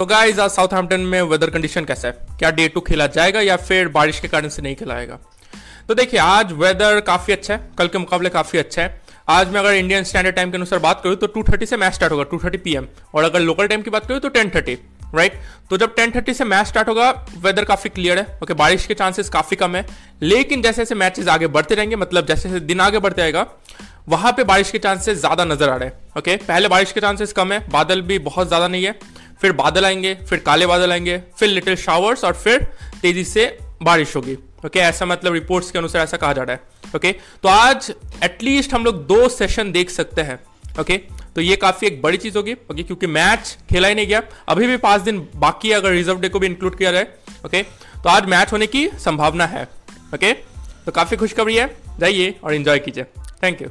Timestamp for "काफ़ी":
7.00-7.32, 8.28-8.58, 17.64-17.90, 19.30-19.56, 41.56-41.86, 50.92-51.16